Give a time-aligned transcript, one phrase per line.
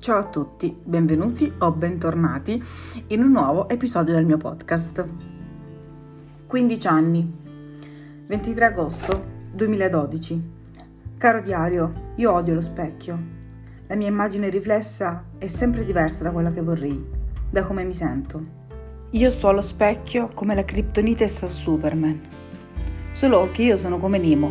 [0.00, 2.64] Ciao a tutti, benvenuti o bentornati
[3.08, 5.04] in un nuovo episodio del mio podcast.
[6.46, 7.30] 15 anni,
[8.26, 10.42] 23 agosto 2012.
[11.18, 13.18] Caro diario, io odio lo specchio.
[13.88, 17.04] La mia immagine riflessa è sempre diversa da quella che vorrei,
[17.50, 18.40] da come mi sento.
[19.10, 22.18] Io sto allo specchio come la criptonite sta a Superman.
[23.12, 24.50] Solo che io sono come Nemo,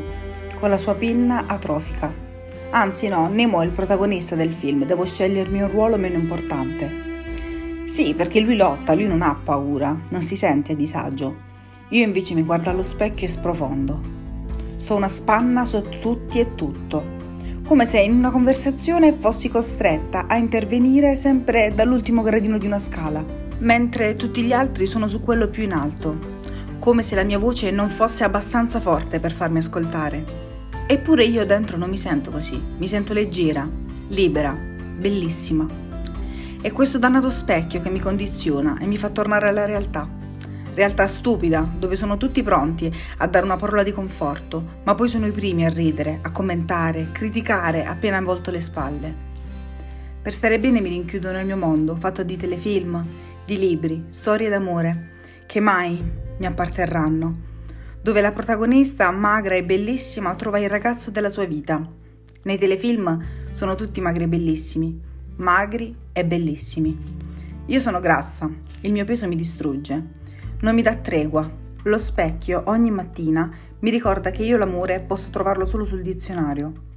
[0.60, 2.28] con la sua pinna atrofica
[2.72, 7.08] Anzi no, Nemo è il protagonista del film, devo scegliermi un ruolo meno importante.
[7.86, 11.48] Sì, perché lui lotta, lui non ha paura, non si sente a disagio.
[11.90, 14.00] Io invece mi guardo allo specchio e sprofondo.
[14.76, 17.04] Sto una spanna su tutti e tutto,
[17.66, 23.26] come se in una conversazione fossi costretta a intervenire sempre dall'ultimo gradino di una scala,
[23.60, 26.18] mentre tutti gli altri sono su quello più in alto,
[26.78, 30.49] come se la mia voce non fosse abbastanza forte per farmi ascoltare.
[30.92, 33.70] Eppure io dentro non mi sento così, mi sento leggera,
[34.08, 34.58] libera,
[34.98, 35.68] bellissima.
[36.60, 40.10] È questo dannato specchio che mi condiziona e mi fa tornare alla realtà.
[40.74, 45.28] Realtà stupida, dove sono tutti pronti a dare una parola di conforto, ma poi sono
[45.28, 49.14] i primi a ridere, a commentare, criticare appena volto le spalle.
[50.24, 53.06] Per stare bene mi rinchiudo nel mio mondo, fatto di telefilm,
[53.46, 55.12] di libri, storie d'amore,
[55.46, 56.04] che mai
[56.40, 57.49] mi apparterranno
[58.02, 61.86] dove la protagonista, magra e bellissima, trova il ragazzo della sua vita.
[62.44, 65.02] Nei telefilm sono tutti magri e bellissimi,
[65.38, 66.98] magri e bellissimi.
[67.66, 68.50] Io sono grassa,
[68.82, 70.04] il mio peso mi distrugge,
[70.62, 71.50] non mi dà tregua.
[71.84, 76.88] Lo specchio ogni mattina mi ricorda che io l'amore posso trovarlo solo sul dizionario.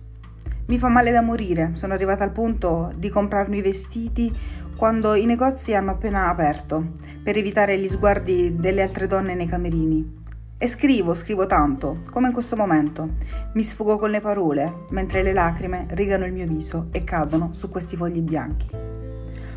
[0.66, 4.32] Mi fa male da morire, sono arrivata al punto di comprarmi i vestiti
[4.76, 10.21] quando i negozi hanno appena aperto, per evitare gli sguardi delle altre donne nei camerini.
[10.62, 13.14] E scrivo, scrivo tanto, come in questo momento.
[13.54, 17.68] Mi sfogo con le parole, mentre le lacrime rigano il mio viso e cadono su
[17.68, 18.68] questi fogli bianchi.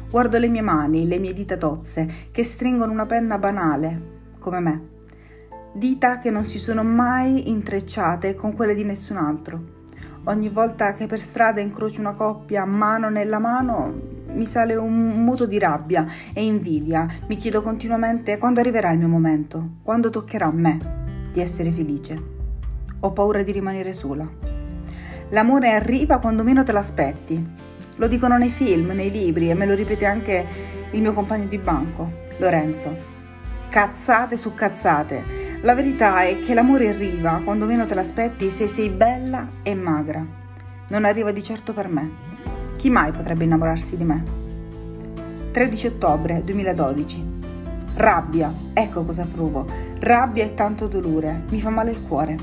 [0.09, 4.01] Guardo le mie mani, le mie dita tozze, che stringono una penna banale,
[4.39, 4.87] come me.
[5.73, 9.63] Dita che non si sono mai intrecciate con quelle di nessun altro.
[10.23, 13.93] Ogni volta che per strada incrocio una coppia mano nella mano,
[14.33, 17.07] mi sale un muto di rabbia e invidia.
[17.27, 21.03] Mi chiedo continuamente quando arriverà il mio momento, quando toccherà a me
[21.35, 22.17] di essere felice.
[23.01, 24.25] Ho paura di rimanere sola.
[25.29, 27.45] L'amore arriva quando meno te l'aspetti.
[27.97, 30.45] Lo dicono nei film, nei libri e me lo ripete anche
[30.91, 32.95] il mio compagno di banco, Lorenzo.
[33.67, 35.43] Cazzate su cazzate.
[35.61, 40.25] La verità è che l'amore arriva quando meno te l'aspetti se sei bella e magra.
[40.87, 42.09] Non arriva di certo per me.
[42.77, 44.23] Chi mai potrebbe innamorarsi di me?
[45.51, 47.33] 13 ottobre 2012.
[47.95, 52.37] Rabbia, ecco cosa provo rabbia e tanto dolore, mi fa male il cuore.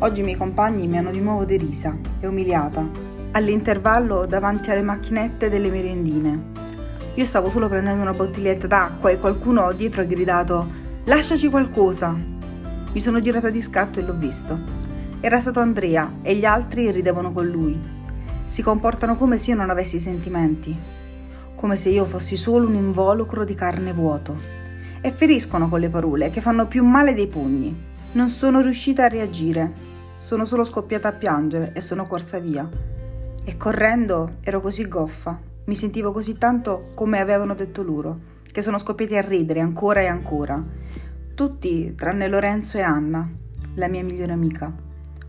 [0.00, 2.86] Oggi i miei compagni mi hanno di nuovo derisa e umiliata,
[3.30, 6.42] all'intervallo davanti alle macchinette delle merendine.
[7.14, 10.68] Io stavo solo prendendo una bottiglietta d'acqua e qualcuno dietro ha gridato
[11.04, 12.14] Lasciaci qualcosa!
[12.92, 14.58] Mi sono girata di scatto e l'ho visto.
[15.20, 17.80] Era stato Andrea e gli altri ridevano con lui.
[18.44, 20.76] Si comportano come se io non avessi sentimenti,
[21.54, 24.68] come se io fossi solo un involucro di carne vuoto
[25.00, 27.88] e feriscono con le parole che fanno più male dei pugni.
[28.12, 29.72] Non sono riuscita a reagire,
[30.18, 32.68] sono solo scoppiata a piangere e sono corsa via.
[33.42, 38.78] E correndo ero così goffa, mi sentivo così tanto come avevano detto loro, che sono
[38.78, 40.62] scoppiati a ridere ancora e ancora.
[41.34, 43.28] Tutti tranne Lorenzo e Anna,
[43.74, 44.72] la mia migliore amica.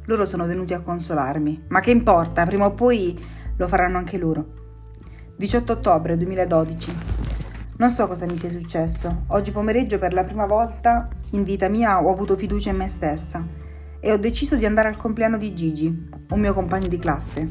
[0.06, 3.18] Loro sono venuti a consolarmi, ma che importa, prima o poi
[3.56, 4.60] lo faranno anche loro.
[5.38, 7.21] 18 ottobre 2012
[7.78, 9.24] non so cosa mi sia successo.
[9.28, 13.44] Oggi pomeriggio per la prima volta in vita mia ho avuto fiducia in me stessa
[14.00, 17.50] e ho deciso di andare al compleanno di Gigi, un mio compagno di classe.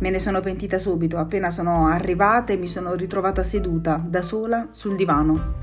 [0.00, 4.68] Me ne sono pentita subito, appena sono arrivata e mi sono ritrovata seduta da sola
[4.70, 5.54] sul divano.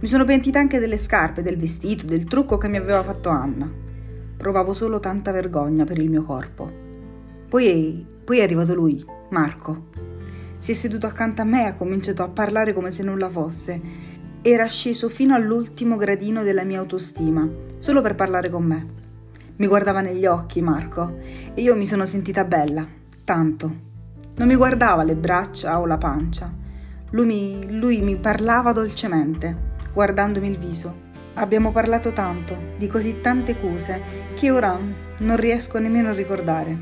[0.00, 3.70] Mi sono pentita anche delle scarpe, del vestito, del trucco che mi aveva fatto Anna.
[4.36, 6.70] Provavo solo tanta vergogna per il mio corpo.
[7.48, 10.09] Poi, poi è arrivato lui, Marco.
[10.60, 13.80] Si è seduto accanto a me e ha cominciato a parlare come se nulla fosse.
[14.42, 17.48] Era sceso fino all'ultimo gradino della mia autostima,
[17.78, 18.86] solo per parlare con me.
[19.56, 21.16] Mi guardava negli occhi Marco
[21.54, 22.86] e io mi sono sentita bella,
[23.24, 23.74] tanto.
[24.36, 26.52] Non mi guardava le braccia o la pancia.
[27.12, 29.56] Lui mi, lui mi parlava dolcemente,
[29.94, 31.08] guardandomi il viso.
[31.34, 34.02] Abbiamo parlato tanto, di così tante cose,
[34.34, 34.78] che ora
[35.18, 36.76] non riesco nemmeno a ricordare.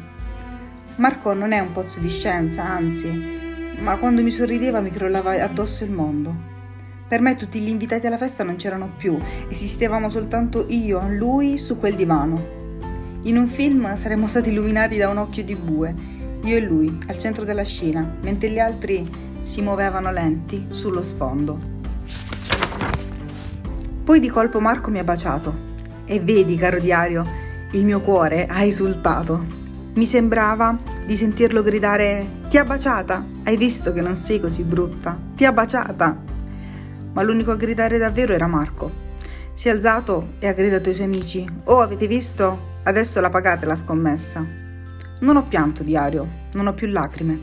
[0.96, 3.37] Marco non è un pozzo di scienza, anzi,
[3.80, 6.34] ma quando mi sorrideva mi crollava addosso il mondo.
[7.08, 11.78] Per me tutti gli invitati alla festa non c'erano più, esistevamo soltanto io, lui su
[11.78, 12.56] quel divano.
[13.22, 15.94] In un film saremmo stati illuminati da un occhio di bue,
[16.42, 19.08] io e lui, al centro della scena, mentre gli altri
[19.42, 21.58] si muovevano lenti sullo sfondo.
[24.04, 25.66] Poi di colpo Marco mi ha baciato
[26.04, 27.24] e vedi, caro diario,
[27.72, 29.44] il mio cuore ha esultato.
[29.98, 33.26] Mi sembrava di sentirlo gridare Ti ha baciata!
[33.42, 35.18] Hai visto che non sei così brutta?
[35.34, 36.16] Ti ha baciata!
[37.14, 38.92] Ma l'unico a gridare davvero era Marco.
[39.54, 42.76] Si è alzato e ha gridato ai suoi amici Oh, avete visto?
[42.84, 44.46] Adesso la pagate la scommessa.
[45.18, 47.40] Non ho pianto, diario, non ho più lacrime.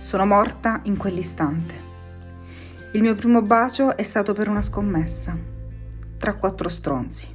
[0.00, 1.74] Sono morta in quell'istante.
[2.94, 5.38] Il mio primo bacio è stato per una scommessa,
[6.16, 7.28] tra quattro stronzi.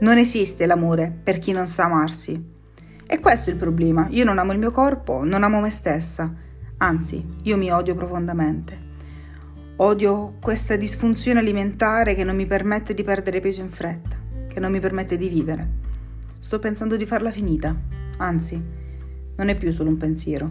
[0.00, 2.54] Non esiste l'amore per chi non sa amarsi.
[3.08, 4.08] E questo è il problema.
[4.10, 6.32] Io non amo il mio corpo, non amo me stessa.
[6.78, 8.84] Anzi, io mi odio profondamente.
[9.76, 14.16] Odio questa disfunzione alimentare che non mi permette di perdere peso in fretta,
[14.48, 15.68] che non mi permette di vivere.
[16.40, 17.76] Sto pensando di farla finita.
[18.18, 18.60] Anzi,
[19.36, 20.50] non è più solo un pensiero.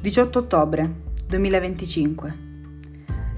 [0.00, 0.90] 18 ottobre
[1.26, 2.46] 2025.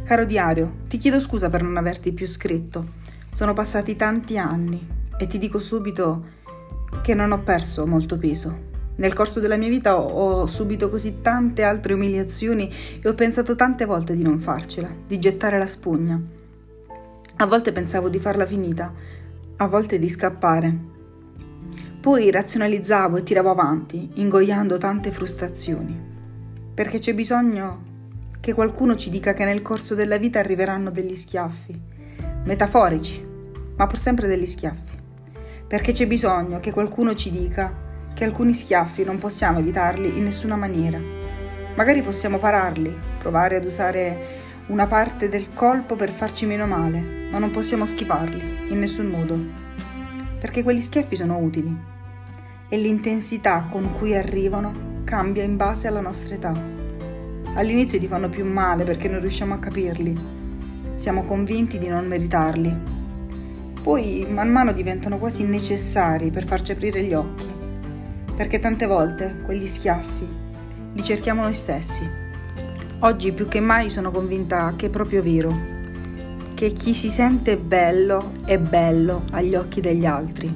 [0.05, 2.99] Caro diario, ti chiedo scusa per non averti più scritto.
[3.33, 4.87] Sono passati tanti anni
[5.19, 6.39] e ti dico subito
[7.03, 8.69] che non ho perso molto peso.
[8.97, 12.71] Nel corso della mia vita ho, ho, subito così tante altre umiliazioni
[13.01, 16.21] e ho pensato tante volte di non farcela, di gettare la spugna.
[17.37, 18.93] A volte pensavo di farla finita,
[19.57, 20.77] a volte di scappare.
[22.01, 25.99] Poi razionalizzavo e tiravo avanti, ingoiando tante frustrazioni.
[26.75, 27.89] Perché c'è bisogno
[28.41, 31.79] che qualcuno ci dica che nel corso della vita arriveranno degli schiaffi,
[32.45, 33.27] metaforici,
[33.77, 34.90] ma pur sempre degli schiaffi,
[35.71, 37.73] perché c'è bisogno che qualcuno ci dica
[38.13, 40.99] che alcuni schiaffi non possiamo evitarli in nessuna maniera.
[41.77, 47.39] Magari possiamo pararli, provare ad usare una parte del colpo per farci meno male, ma
[47.39, 49.39] non possiamo schivarli in nessun modo,
[50.41, 51.73] perché quegli schiaffi sono utili
[52.69, 56.53] e l'intensità con cui arrivano cambia in base alla nostra età.
[57.55, 60.19] All'inizio ti fanno più male perché non riusciamo a capirli,
[60.97, 62.99] siamo convinti di non meritarli
[63.83, 67.47] poi man mano diventano quasi necessari per farci aprire gli occhi,
[68.37, 70.29] perché tante volte quegli schiaffi
[70.93, 72.07] li cerchiamo noi stessi.
[73.01, 75.55] Oggi più che mai sono convinta che è proprio vero,
[76.55, 80.55] che chi si sente bello è bello agli occhi degli altri.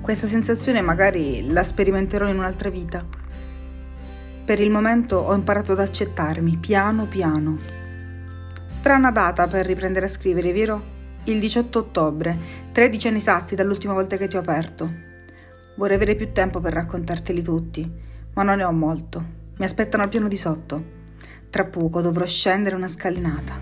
[0.00, 3.04] Questa sensazione magari la sperimenterò in un'altra vita.
[4.44, 7.58] Per il momento ho imparato ad accettarmi, piano piano.
[8.70, 10.96] Strana data per riprendere a scrivere, vero?
[11.30, 12.38] Il 18 ottobre,
[12.72, 14.90] 13 anni esatti dall'ultima volta che ti ho aperto.
[15.76, 17.90] Vorrei avere più tempo per raccontarteli tutti,
[18.34, 19.22] ma non ne ho molto.
[19.58, 20.96] Mi aspettano al piano di sotto.
[21.50, 23.60] Tra poco dovrò scendere una scalinata.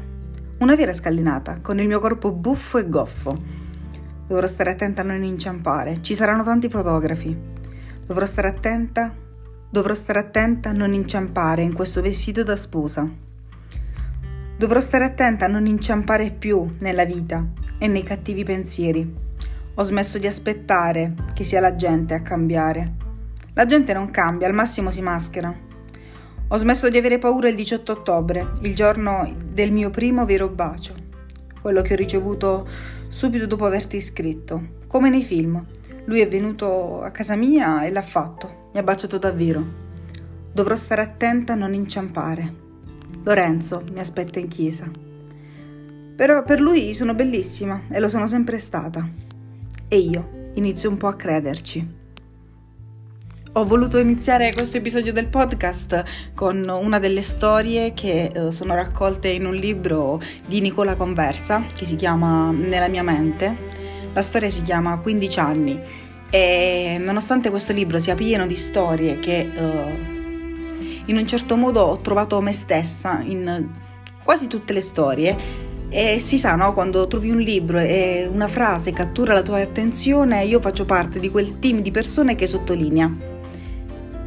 [0.59, 3.37] Una vera scalinata, con il mio corpo buffo e goffo.
[4.27, 6.01] Dovrò stare attenta a non inciampare.
[6.03, 7.37] Ci saranno tanti fotografi.
[8.07, 9.13] Dovrò stare attenta.
[9.69, 13.25] Dovrò stare attenta a non inciampare in questo vestito da sposa.
[14.59, 17.45] Dovrò stare attenta a non inciampare più nella vita
[17.77, 19.15] e nei cattivi pensieri.
[19.75, 22.95] Ho smesso di aspettare che sia la gente a cambiare.
[23.53, 25.55] La gente non cambia, al massimo si maschera.
[26.49, 30.95] Ho smesso di avere paura il 18 ottobre, il giorno del mio primo vero bacio,
[31.61, 32.67] quello che ho ricevuto
[33.09, 35.63] subito dopo averti iscritto, come nei film.
[36.07, 39.63] Lui è venuto a casa mia e l'ha fatto, mi ha baciato davvero.
[40.51, 42.65] Dovrò stare attenta a non inciampare.
[43.27, 44.89] Lorenzo mi aspetta in chiesa.
[46.15, 49.07] Però per lui sono bellissima e lo sono sempre stata.
[49.89, 52.05] E io inizio un po' a crederci.
[53.55, 56.05] Ho voluto iniziare questo episodio del podcast
[56.35, 61.85] con una delle storie che eh, sono raccolte in un libro di Nicola Conversa che
[61.85, 63.57] si chiama Nella mia mente.
[64.13, 65.81] La storia si chiama 15 anni
[66.31, 70.16] e nonostante questo libro sia pieno di storie che eh,
[71.07, 73.69] in un certo modo ho trovato me stessa in
[74.23, 75.37] quasi tutte le storie
[75.89, 76.73] e si sa, no?
[76.75, 81.31] Quando trovi un libro e una frase cattura la tua attenzione, io faccio parte di
[81.31, 83.11] quel team di persone che sottolinea.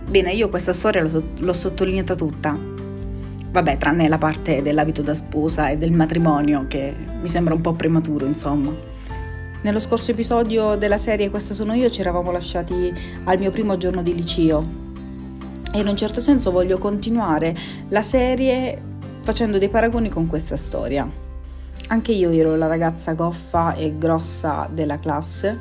[0.07, 2.57] Bene, io questa storia l'ho, l'ho sottolineata tutta.
[3.51, 7.73] Vabbè, tranne la parte dell'abito da sposa e del matrimonio, che mi sembra un po'
[7.73, 8.73] prematuro, insomma.
[9.61, 12.93] Nello scorso episodio della serie Questa sono io ci eravamo lasciati
[13.25, 14.88] al mio primo giorno di liceo
[15.71, 17.55] e in un certo senso voglio continuare
[17.89, 18.81] la serie
[19.21, 21.09] facendo dei paragoni con questa storia.
[21.87, 25.57] Anche io ero la ragazza goffa e grossa della classe,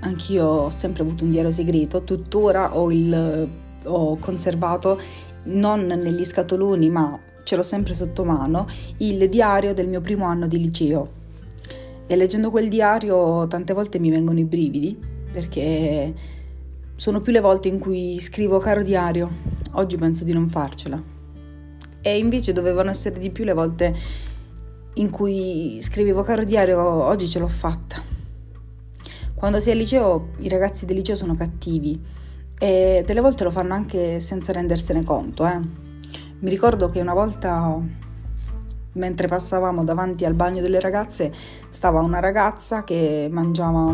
[0.00, 3.48] anch'io ho sempre avuto un diario segreto, tuttora ho, il,
[3.84, 5.00] ho conservato
[5.44, 8.66] non negli scatoloni ma ce l'ho sempre sotto mano,
[8.98, 11.20] il diario del mio primo anno di liceo.
[12.06, 14.98] E leggendo quel diario tante volte mi vengono i brividi
[15.32, 16.12] perché
[17.02, 19.28] sono più le volte in cui scrivo caro diario,
[19.72, 21.02] oggi penso di non farcela.
[22.00, 23.92] e invece dovevano essere di più le volte
[24.94, 28.00] in cui scrivevo caro diario oggi ce l'ho fatta.
[29.34, 32.00] Quando è al liceo i ragazzi del liceo sono cattivi
[32.56, 35.44] e delle volte lo fanno anche senza rendersene conto.
[35.44, 35.60] Eh.
[36.38, 37.80] Mi ricordo che una volta
[38.92, 41.32] mentre passavamo davanti al bagno delle ragazze
[41.68, 43.92] stava una ragazza che mangiava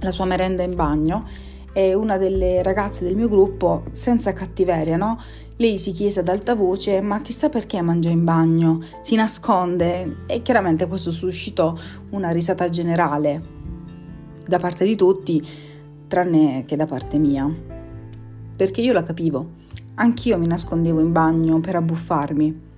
[0.00, 5.20] la sua merenda in bagno e una delle ragazze del mio gruppo, senza cattiveria, no?
[5.56, 8.82] Lei si chiese ad alta voce: Ma chissà perché mangia in bagno?
[9.02, 10.16] Si nasconde?
[10.26, 11.74] E chiaramente questo suscitò
[12.10, 13.58] una risata generale
[14.46, 15.46] da parte di tutti,
[16.08, 17.48] tranne che da parte mia.
[18.56, 19.58] Perché io la capivo.
[19.94, 22.68] Anch'io mi nascondevo in bagno per abbuffarmi.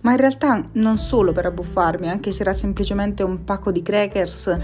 [0.00, 4.58] Ma in realtà non solo per abbuffarmi, anche se era semplicemente un pacco di crackers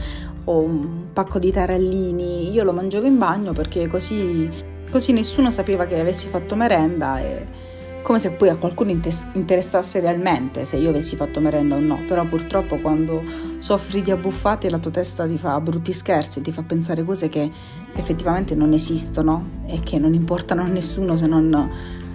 [0.48, 4.50] o un pacco di tarallini, io lo mangiavo in bagno perché così,
[4.90, 7.66] così nessuno sapeva che avessi fatto merenda e
[8.02, 12.24] come se poi a qualcuno interessasse realmente se io avessi fatto merenda o no, però
[12.24, 13.22] purtroppo quando
[13.58, 17.50] soffri di abbuffate la tua testa ti fa brutti scherzi, ti fa pensare cose che
[17.94, 21.70] effettivamente non esistono e che non importano a nessuno se non,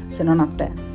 [0.08, 0.93] se non a te.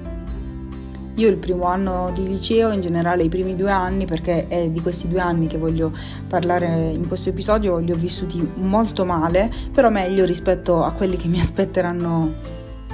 [1.19, 4.81] Io il primo anno di liceo, in generale i primi due anni, perché è di
[4.81, 5.93] questi due anni che voglio
[6.29, 11.27] parlare in questo episodio, li ho vissuti molto male, però meglio rispetto a quelli che
[11.27, 12.33] mi aspetteranno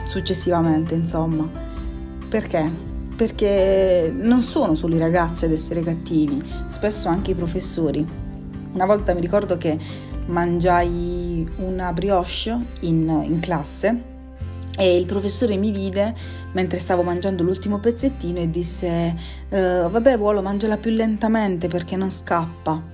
[0.07, 1.47] successivamente, insomma.
[2.27, 2.73] Perché?
[3.15, 8.03] Perché non sono solo i ragazzi ad essere cattivi, spesso anche i professori.
[8.73, 9.79] Una volta mi ricordo che
[10.29, 14.13] mangiai una brioche in, in classe
[14.77, 16.15] e il professore mi vide
[16.53, 19.15] mentre stavo mangiando l'ultimo pezzettino e disse
[19.49, 22.83] uh, vabbè vuolo mangiala più lentamente perché non scappa.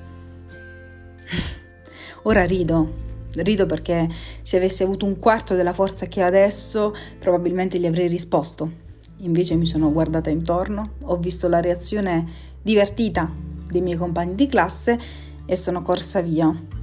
[2.25, 2.93] Ora rido,
[3.37, 4.07] rido perché
[4.43, 8.89] se avessi avuto un quarto della forza che ho adesso probabilmente gli avrei risposto.
[9.19, 12.27] Invece mi sono guardata intorno, ho visto la reazione
[12.63, 13.31] divertita
[13.69, 14.99] dei miei compagni di classe
[15.47, 16.79] e sono corsa via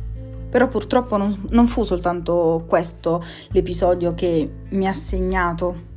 [0.49, 5.95] però purtroppo non, non fu soltanto questo l'episodio che mi ha segnato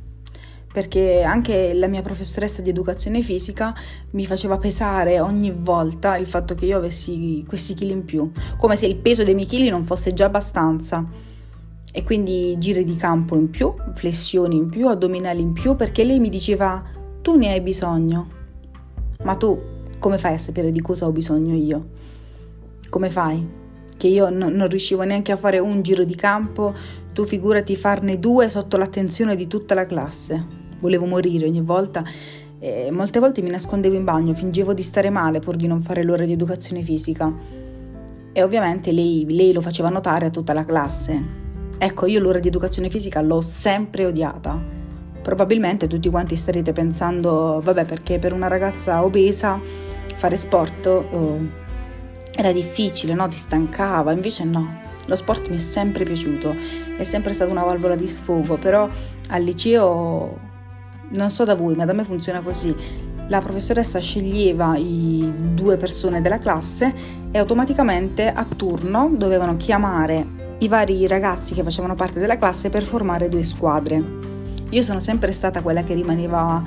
[0.71, 3.75] perché anche la mia professoressa di educazione fisica
[4.11, 8.75] mi faceva pesare ogni volta il fatto che io avessi questi chili in più, come
[8.75, 11.05] se il peso dei miei chili non fosse già abbastanza.
[11.93, 16.19] E quindi giri di campo in più, flessioni in più, addominali in più, perché lei
[16.19, 16.81] mi diceva
[17.21, 18.29] tu ne hai bisogno.
[19.23, 19.59] Ma tu
[19.99, 21.89] come fai a sapere di cosa ho bisogno io?
[22.89, 23.59] Come fai?
[24.01, 26.73] Che io non, non riuscivo neanche a fare un giro di campo,
[27.13, 30.43] tu figurati farne due sotto l'attenzione di tutta la classe.
[30.79, 32.03] Volevo morire ogni volta.
[32.57, 36.01] E molte volte mi nascondevo in bagno, fingevo di stare male pur di non fare
[36.01, 37.31] l'ora di educazione fisica.
[38.33, 41.23] E ovviamente lei, lei lo faceva notare a tutta la classe.
[41.77, 44.59] Ecco, io l'ora di educazione fisica l'ho sempre odiata.
[45.21, 49.61] Probabilmente tutti quanti starete pensando, vabbè, perché per una ragazza obesa
[50.15, 51.59] fare sport oh,
[52.33, 53.27] era difficile, no?
[53.27, 54.79] ti stancava, invece no.
[55.07, 56.55] Lo sport mi è sempre piaciuto,
[56.97, 58.87] è sempre stata una valvola di sfogo, però
[59.29, 60.39] al liceo
[61.13, 62.73] non so da voi, ma da me funziona così.
[63.27, 66.93] La professoressa sceglieva i due persone della classe
[67.31, 72.83] e automaticamente a turno dovevano chiamare i vari ragazzi che facevano parte della classe per
[72.83, 74.19] formare due squadre.
[74.69, 76.63] Io sono sempre stata quella che rimaneva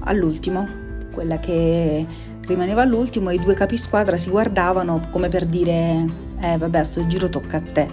[0.00, 0.66] all'ultimo,
[1.12, 2.06] quella che
[2.46, 6.06] rimaneva all'ultimo e i due capisquadra si guardavano come per dire
[6.40, 7.88] eh vabbè sto giro tocca a te,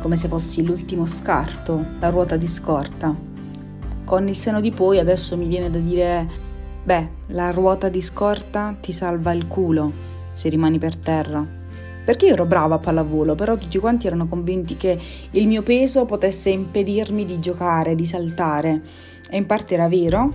[0.00, 3.14] come se fossi l'ultimo scarto, la ruota di scorta.
[4.04, 6.28] Con il seno di poi adesso mi viene da dire
[6.82, 9.92] beh, la ruota di scorta ti salva il culo
[10.32, 11.46] se rimani per terra.
[12.04, 14.96] Perché io ero brava a pallavolo, però tutti quanti erano convinti che
[15.32, 18.80] il mio peso potesse impedirmi di giocare, di saltare.
[19.28, 20.32] E in parte era vero,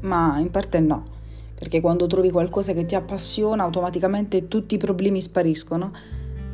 [0.00, 1.16] ma in parte no
[1.58, 5.90] perché quando trovi qualcosa che ti appassiona automaticamente tutti i problemi spariscono.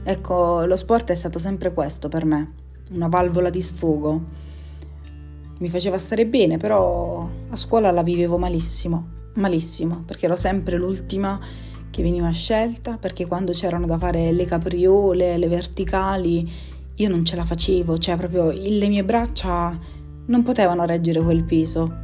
[0.03, 2.55] Ecco, lo sport è stato sempre questo per me,
[2.93, 4.23] una valvola di sfogo.
[5.59, 11.39] Mi faceva stare bene, però a scuola la vivevo malissimo, malissimo, perché ero sempre l'ultima
[11.91, 16.51] che veniva scelta, perché quando c'erano da fare le capriole, le verticali,
[16.95, 19.79] io non ce la facevo, cioè proprio le mie braccia
[20.27, 22.04] non potevano reggere quel peso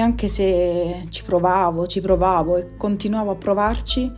[0.00, 4.12] anche se ci provavo, ci provavo e continuavo a provarci,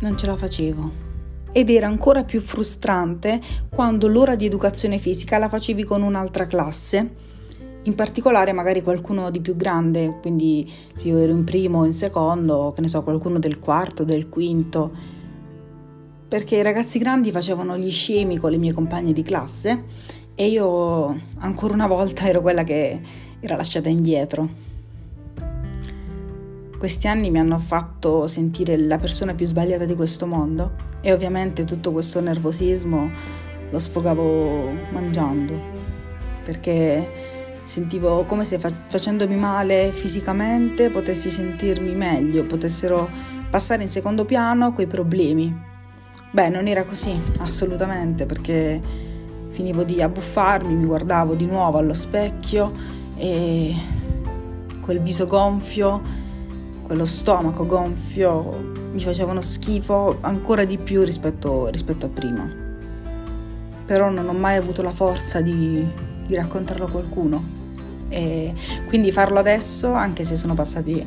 [0.00, 1.10] non ce la facevo.
[1.52, 7.14] Ed era ancora più frustrante quando l'ora di educazione fisica la facevi con un'altra classe,
[7.82, 11.92] in particolare magari qualcuno di più grande, quindi se io ero in primo o in
[11.92, 14.90] secondo, che ne so, qualcuno del quarto, del quinto,
[16.28, 19.84] perché i ragazzi grandi facevano gli scemi con le mie compagne di classe
[20.34, 23.00] e io ancora una volta ero quella che
[23.42, 24.70] era lasciata indietro.
[26.78, 31.64] questi anni mi hanno fatto sentire la persona più sbagliata di questo mondo e ovviamente
[31.64, 33.10] tutto questo nervosismo
[33.70, 35.54] lo sfogavo mangiando
[36.44, 37.08] perché
[37.64, 43.08] sentivo come se facendomi male fisicamente potessi sentirmi meglio, potessero
[43.50, 45.70] passare in secondo piano quei problemi.
[46.32, 48.80] Beh, non era così, assolutamente, perché
[49.50, 53.74] finivo di abbuffarmi, mi guardavo di nuovo allo specchio e
[54.80, 56.02] quel viso gonfio
[56.82, 62.50] quello stomaco gonfio mi facevano schifo ancora di più rispetto, rispetto a prima.
[63.86, 65.86] Però non ho mai avuto la forza di,
[66.26, 67.60] di raccontarlo a qualcuno.
[68.08, 68.52] E
[68.88, 71.06] quindi farlo adesso, anche se passati,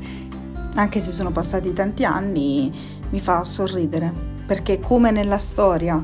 [0.74, 2.74] anche se sono passati tanti anni,
[3.10, 4.12] mi fa sorridere.
[4.48, 6.04] Perché come nella storia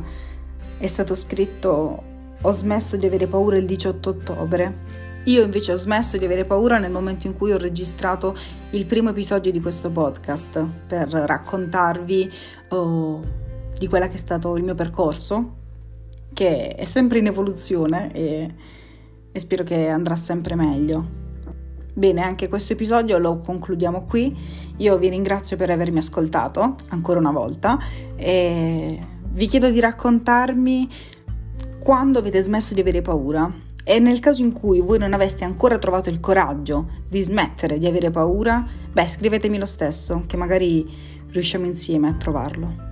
[0.77, 2.03] è stato scritto
[2.39, 6.79] ho smesso di avere paura il 18 ottobre io invece ho smesso di avere paura
[6.79, 8.35] nel momento in cui ho registrato
[8.71, 12.31] il primo episodio di questo podcast per raccontarvi
[12.69, 13.21] oh,
[13.77, 15.57] di quella che è stato il mio percorso,
[16.33, 18.53] che è sempre in evoluzione e,
[19.31, 21.19] e spero che andrà sempre meglio.
[21.93, 24.35] Bene, anche questo episodio lo concludiamo qui.
[24.77, 27.77] Io vi ringrazio per avermi ascoltato ancora una volta
[28.15, 28.99] e
[29.33, 30.89] vi chiedo di raccontarmi
[31.79, 35.77] quando avete smesso di avere paura e nel caso in cui voi non aveste ancora
[35.77, 40.89] trovato il coraggio di smettere di avere paura, beh, scrivetemi lo stesso, che magari
[41.29, 42.89] riusciamo insieme a trovarlo.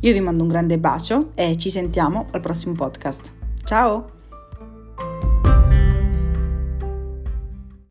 [0.00, 3.32] Io vi mando un grande bacio e ci sentiamo al prossimo podcast.
[3.64, 4.13] Ciao!